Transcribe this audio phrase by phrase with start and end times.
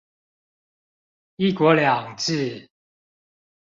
[1.39, 2.67] ㄧ 國兩制